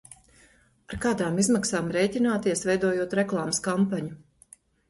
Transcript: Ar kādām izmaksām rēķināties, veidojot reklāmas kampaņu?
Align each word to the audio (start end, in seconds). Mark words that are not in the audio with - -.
Ar 0.93 0.97
kādām 1.03 1.37
izmaksām 1.43 1.93
rēķināties, 1.97 2.65
veidojot 2.71 3.17
reklāmas 3.23 3.63
kampaņu? 3.69 4.19